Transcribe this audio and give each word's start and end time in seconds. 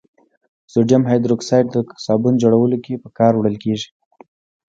سودیم 0.71 1.03
هایدروکساید 1.09 1.65
د 1.71 1.75
صابون 2.05 2.33
جوړولو 2.43 2.77
کې 2.85 3.01
په 3.03 3.09
کار 3.17 3.33
وړل 3.35 3.55
کیږي. 3.63 3.89